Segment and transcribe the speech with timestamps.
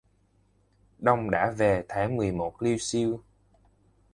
[0.99, 3.23] Đông đã về tháng mười một liêu xiêu...!